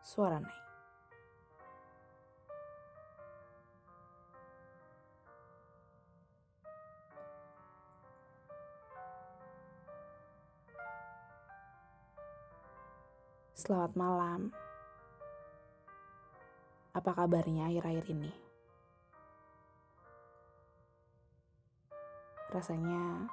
[0.00, 0.60] Suara Naik.
[13.60, 14.40] Selamat malam.
[16.96, 18.32] Apa kabarnya akhir-akhir ini?
[22.50, 23.30] Rasanya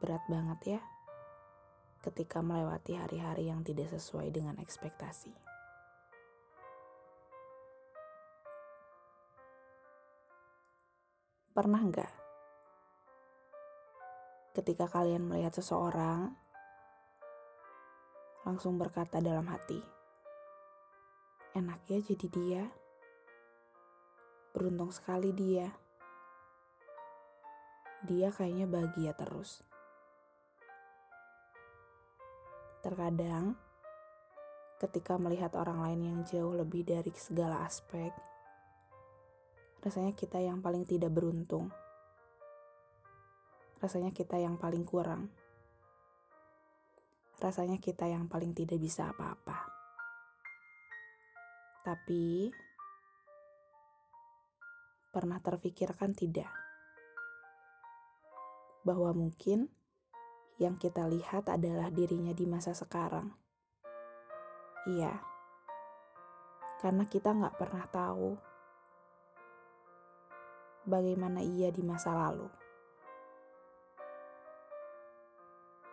[0.00, 0.80] berat banget ya
[2.00, 5.32] ketika melewati hari-hari yang tidak sesuai dengan ekspektasi.
[11.52, 12.12] Pernah nggak
[14.50, 16.34] ketika kalian melihat seseorang
[18.42, 19.78] langsung berkata dalam hati,
[21.54, 22.64] enak ya jadi dia.
[24.50, 25.70] Beruntung sekali dia.
[28.02, 29.69] Dia kayaknya bahagia terus.
[32.80, 33.60] Terkadang,
[34.80, 38.08] ketika melihat orang lain yang jauh lebih dari segala aspek,
[39.84, 41.68] rasanya kita yang paling tidak beruntung.
[43.84, 45.28] Rasanya kita yang paling kurang.
[47.36, 49.68] Rasanya kita yang paling tidak bisa apa-apa.
[51.84, 52.48] Tapi,
[55.12, 56.48] pernah terfikirkan tidak?
[58.88, 59.68] Bahwa mungkin
[60.60, 63.32] yang kita lihat adalah dirinya di masa sekarang.
[64.84, 65.16] Iya,
[66.84, 68.36] karena kita nggak pernah tahu
[70.88, 72.48] bagaimana ia di masa lalu.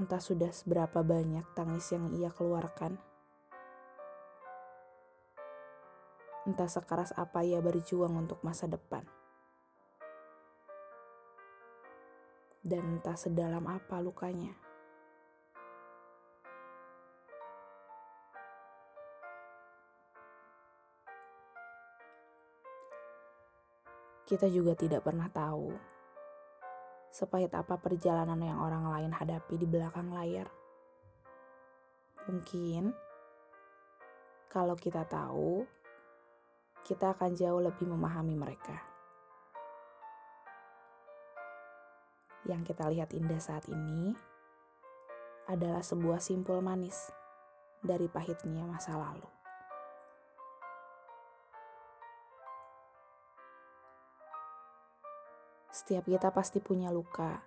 [0.00, 2.96] Entah sudah seberapa banyak tangis yang ia keluarkan.
[6.48, 9.19] Entah sekeras apa ia berjuang untuk masa depan.
[12.70, 14.54] Dan entah sedalam apa lukanya.
[24.22, 25.74] Kita juga tidak pernah tahu
[27.10, 30.46] sepahit apa perjalanan yang orang lain hadapi di belakang layar.
[32.30, 32.94] Mungkin
[34.46, 35.66] kalau kita tahu,
[36.86, 38.89] kita akan jauh lebih memahami mereka.
[42.48, 44.16] Yang kita lihat indah saat ini
[45.50, 47.10] adalah sebuah simpul manis
[47.84, 49.28] dari pahitnya masa lalu.
[55.70, 57.40] Setiap kita pasti punya luka,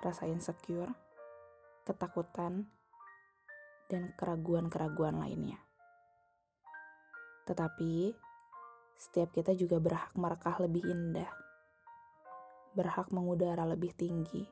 [0.00, 0.90] rasa insecure,
[1.84, 2.70] ketakutan,
[3.90, 5.58] dan keraguan-keraguan lainnya.
[7.44, 8.14] Tetapi,
[8.94, 11.49] setiap kita juga berhak merekah lebih indah
[12.70, 14.46] berhak mengudara lebih tinggi,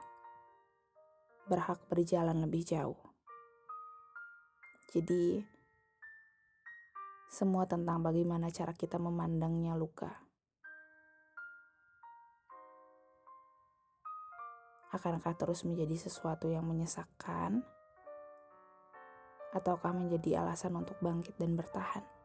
[1.47, 2.99] berhak berjalan lebih jauh.
[4.91, 5.47] Jadi,
[7.31, 10.11] semua tentang bagaimana cara kita memandangnya luka.
[14.91, 17.63] Akankah terus menjadi sesuatu yang menyesakkan,
[19.55, 22.18] ataukah menjadi alasan untuk bangkit dan bertahan?